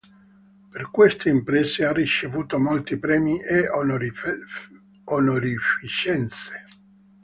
[0.71, 6.65] Per queste imprese ha ricevuto molti premi e onorificenze.